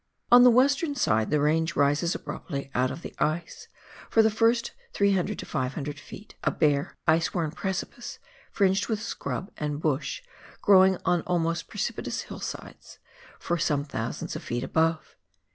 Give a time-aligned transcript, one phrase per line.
[0.31, 3.67] On the western side the range rises abruptly out of the ice,
[4.09, 8.17] for the first 300 to 500 ft., a bare ice worn precipice—
[8.51, 10.23] fringed with scrub and bush,
[10.59, 12.97] growing on almost precipitous hillsides,
[13.37, 15.15] for some thousands of feet above.